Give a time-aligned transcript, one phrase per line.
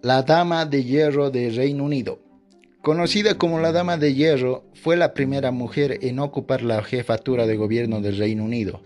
[0.00, 2.20] La Dama de Hierro de Reino Unido.
[2.82, 7.56] Conocida como la Dama de Hierro, fue la primera mujer en ocupar la jefatura de
[7.56, 8.80] gobierno del Reino Unido.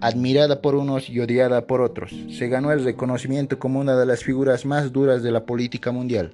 [0.00, 4.24] Admirada por unos y odiada por otros, se ganó el reconocimiento como una de las
[4.24, 6.32] figuras más duras de la política mundial.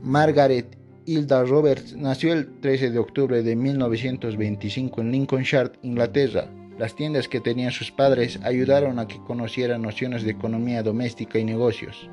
[0.00, 6.48] Margaret Hilda Roberts nació el 13 de octubre de 1925 en Lincolnshire, Inglaterra.
[6.78, 11.44] Las tiendas que tenían sus padres ayudaron a que conociera nociones de economía doméstica y
[11.44, 12.08] negocios.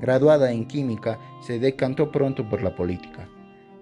[0.00, 3.28] Graduada en química, se decantó pronto por la política.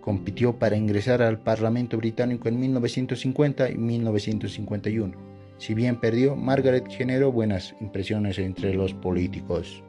[0.00, 5.16] Compitió para ingresar al Parlamento británico en 1950 y 1951.
[5.58, 9.82] Si bien perdió, Margaret generó buenas impresiones entre los políticos.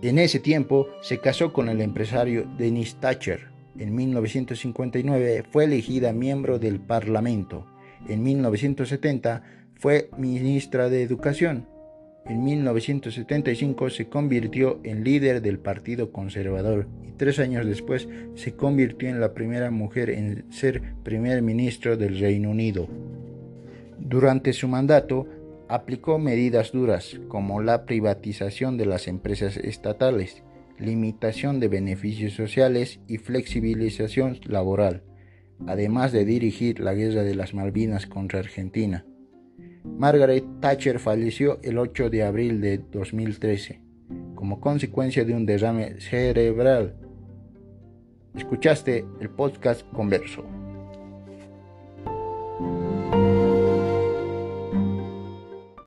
[0.00, 3.48] En ese tiempo se casó con el empresario Dennis Thatcher.
[3.78, 7.66] En 1959 fue elegida miembro del Parlamento.
[8.08, 9.42] En 1970
[9.74, 11.66] fue ministra de Educación.
[12.28, 19.08] En 1975 se convirtió en líder del Partido Conservador y tres años después se convirtió
[19.08, 22.86] en la primera mujer en ser primer ministro del Reino Unido.
[23.98, 25.26] Durante su mandato
[25.68, 30.42] aplicó medidas duras como la privatización de las empresas estatales,
[30.78, 35.02] limitación de beneficios sociales y flexibilización laboral,
[35.66, 39.04] además de dirigir la guerra de las Malvinas contra Argentina.
[39.98, 43.82] Margaret Thatcher falleció el 8 de abril de 2013
[44.36, 46.94] como consecuencia de un derrame cerebral.
[48.36, 50.57] Escuchaste el podcast Converso.